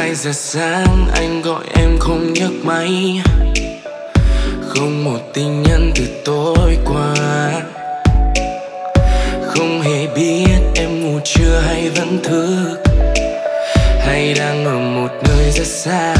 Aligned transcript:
2 0.00 0.14
giờ 0.14 0.32
sáng, 0.32 1.08
anh 1.14 1.42
gọi 1.42 1.64
em 1.74 1.98
không 1.98 2.32
nhấc 2.32 2.52
máy. 2.62 3.20
Không 4.68 5.04
một 5.04 5.18
tin 5.34 5.62
nhắn 5.62 5.92
từ 5.96 6.04
tối 6.24 6.76
qua. 6.84 7.14
Không 9.46 9.82
hề 9.82 10.06
biết 10.16 10.58
em 10.74 11.00
ngủ 11.00 11.20
chưa 11.24 11.60
hay 11.66 11.90
vẫn 11.90 12.18
thức. 12.22 12.76
Hay 14.06 14.34
đang 14.34 14.64
ở 14.64 14.78
một 14.78 15.10
nơi 15.28 15.50
rất 15.50 15.66
xa. 15.66 16.14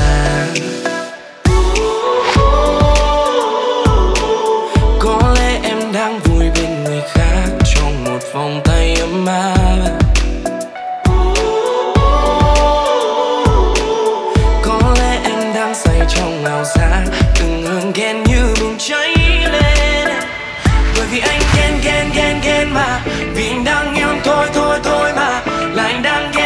cháy 18.90 19.14
lên. 19.53 20.08
Bởi 20.96 21.07
vì 21.11 21.21
anh 21.21 21.40
ghen 21.57 21.75
ghen 21.85 22.11
ghen 22.14 22.40
ghen 22.43 22.75
mà. 22.75 23.00
Vì 23.35 23.48
anh 23.48 23.64
đang 23.64 23.94
yêu 23.94 24.08
thôi 24.25 24.48
thôi 24.54 24.79
thôi 24.85 25.12
mà. 25.17 25.40
Là 25.75 25.82
anh 25.82 26.03
đang 26.03 26.32
ghen 26.32 26.39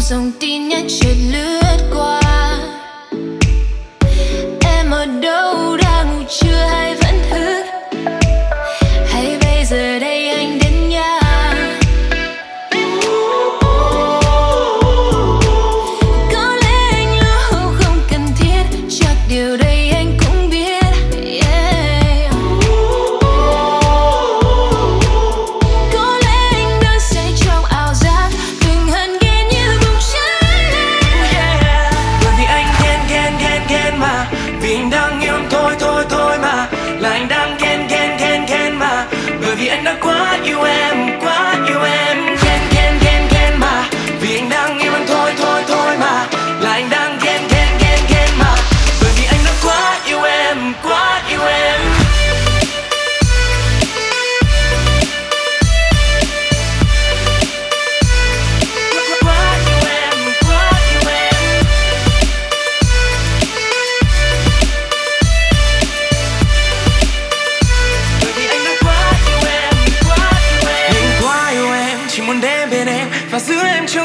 dòng 0.00 0.32
tin 0.40 0.68
nhắn 0.68 0.86
chợt 1.00 1.16
lướt 1.30 1.90
qua. 1.94 2.25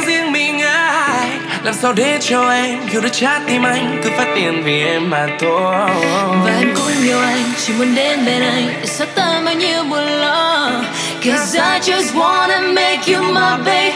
tiếng 0.01 0.07
riêng 0.07 0.31
mình 0.31 0.59
ai 0.61 1.29
làm 1.63 1.73
sao 1.73 1.93
để 1.93 2.17
cho 2.21 2.49
em 2.51 2.79
yêu 2.91 3.01
được 3.01 3.09
trái 3.11 3.39
tim 3.47 3.63
anh? 3.63 4.01
Cứ 4.03 4.09
phát 4.17 4.27
tiền 4.35 4.63
vì 4.63 4.83
em 4.83 5.09
mà 5.09 5.27
thôi. 5.39 5.89
Và 6.45 6.51
em 6.59 6.73
cũng 6.75 7.03
yêu 7.03 7.19
anh, 7.19 7.43
chỉ 7.65 7.73
muốn 7.73 7.95
đến 7.95 8.25
bên 8.25 8.41
anh 8.41 8.67
để 8.81 8.85
xóa 8.85 9.07
tan 9.15 9.45
bao 9.45 9.53
nhiêu 9.53 9.83
buồn 9.83 10.05
lo. 10.05 10.71
Cause 11.25 11.59
I 11.59 11.93
just 11.93 12.13
wanna 12.13 12.73
make 12.73 13.13
you 13.13 13.23
my 13.23 13.63
babe. 13.65 13.93